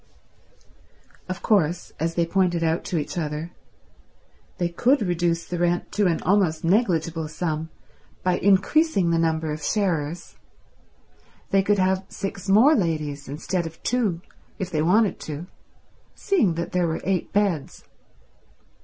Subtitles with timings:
[1.29, 3.51] Of course, as they pointed out to each other,
[4.57, 7.69] they could reduce the rent to an almost negligible sum
[8.23, 10.37] by increasing the number of sharers;
[11.51, 14.21] they could have six more ladies instead of two
[14.57, 15.45] if they wanted to,
[16.15, 17.83] seeing that there were eight beds.